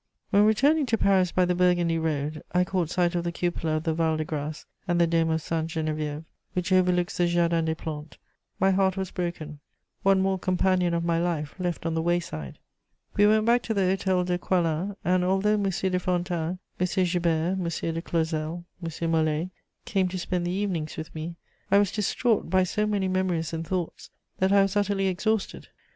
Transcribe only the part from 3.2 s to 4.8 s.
the cupola of the Val de Grâce